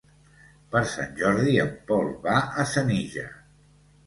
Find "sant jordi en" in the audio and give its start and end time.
0.93-1.69